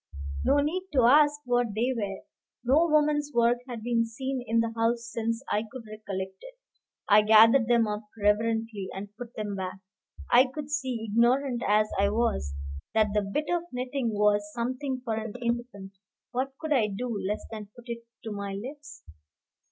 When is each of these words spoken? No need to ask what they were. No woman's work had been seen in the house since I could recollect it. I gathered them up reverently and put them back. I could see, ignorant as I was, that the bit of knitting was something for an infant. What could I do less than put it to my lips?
No 0.43 0.57
need 0.61 0.87
to 0.93 1.03
ask 1.03 1.41
what 1.45 1.75
they 1.75 1.93
were. 1.95 2.21
No 2.63 2.87
woman's 2.91 3.29
work 3.35 3.59
had 3.69 3.83
been 3.83 4.03
seen 4.03 4.43
in 4.47 4.59
the 4.59 4.73
house 4.75 5.07
since 5.13 5.43
I 5.47 5.61
could 5.71 5.83
recollect 5.87 6.37
it. 6.41 6.57
I 7.07 7.21
gathered 7.21 7.67
them 7.67 7.85
up 7.87 8.05
reverently 8.17 8.89
and 8.95 9.15
put 9.15 9.35
them 9.35 9.55
back. 9.55 9.77
I 10.31 10.45
could 10.51 10.71
see, 10.71 11.07
ignorant 11.13 11.61
as 11.67 11.87
I 11.99 12.09
was, 12.09 12.55
that 12.95 13.09
the 13.13 13.21
bit 13.21 13.45
of 13.53 13.61
knitting 13.71 14.09
was 14.09 14.51
something 14.55 15.01
for 15.05 15.13
an 15.13 15.33
infant. 15.39 15.91
What 16.31 16.53
could 16.59 16.73
I 16.73 16.87
do 16.87 17.07
less 17.23 17.45
than 17.51 17.67
put 17.75 17.83
it 17.87 18.03
to 18.23 18.31
my 18.31 18.55
lips? 18.55 19.03